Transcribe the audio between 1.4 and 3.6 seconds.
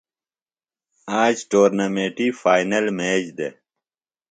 ٹورنامنٹی فائنل میچ دےۡ۔